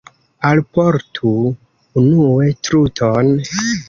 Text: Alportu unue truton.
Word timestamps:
Alportu 0.51 1.33
unue 2.01 2.47
truton. 2.69 3.31